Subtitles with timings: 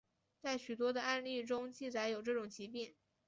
[0.41, 2.95] 在许多的案例中记载有这种疾病。